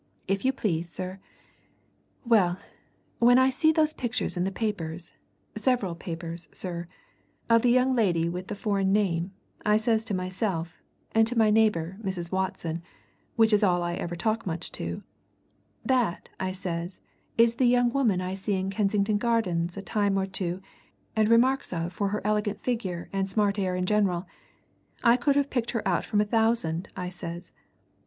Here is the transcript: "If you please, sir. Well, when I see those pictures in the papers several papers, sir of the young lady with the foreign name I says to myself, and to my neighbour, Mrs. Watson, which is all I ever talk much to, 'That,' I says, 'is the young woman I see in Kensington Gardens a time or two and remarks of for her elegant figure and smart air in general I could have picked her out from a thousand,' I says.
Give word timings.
"If 0.27 0.43
you 0.43 0.51
please, 0.51 0.89
sir. 0.89 1.19
Well, 2.25 2.57
when 3.19 3.37
I 3.37 3.51
see 3.51 3.71
those 3.71 3.93
pictures 3.93 4.35
in 4.35 4.45
the 4.45 4.51
papers 4.51 5.13
several 5.55 5.93
papers, 5.93 6.49
sir 6.51 6.87
of 7.51 7.61
the 7.61 7.69
young 7.69 7.95
lady 7.95 8.27
with 8.27 8.47
the 8.47 8.55
foreign 8.55 8.91
name 8.91 9.31
I 9.63 9.77
says 9.77 10.03
to 10.05 10.15
myself, 10.15 10.81
and 11.11 11.27
to 11.27 11.37
my 11.37 11.51
neighbour, 11.51 11.99
Mrs. 12.03 12.31
Watson, 12.31 12.81
which 13.35 13.53
is 13.53 13.61
all 13.63 13.83
I 13.83 13.93
ever 13.93 14.15
talk 14.15 14.47
much 14.47 14.71
to, 14.71 15.03
'That,' 15.85 16.29
I 16.39 16.51
says, 16.51 16.99
'is 17.37 17.57
the 17.57 17.67
young 17.67 17.91
woman 17.93 18.21
I 18.21 18.33
see 18.33 18.53
in 18.55 18.71
Kensington 18.71 19.19
Gardens 19.19 19.77
a 19.77 19.83
time 19.83 20.17
or 20.17 20.25
two 20.25 20.63
and 21.15 21.29
remarks 21.29 21.71
of 21.71 21.93
for 21.93 22.07
her 22.09 22.21
elegant 22.25 22.59
figure 22.59 23.07
and 23.13 23.29
smart 23.29 23.59
air 23.59 23.75
in 23.75 23.85
general 23.85 24.25
I 25.03 25.15
could 25.15 25.35
have 25.35 25.51
picked 25.51 25.69
her 25.77 25.87
out 25.87 26.05
from 26.05 26.19
a 26.21 26.25
thousand,' 26.25 26.89
I 26.97 27.09
says. 27.09 27.51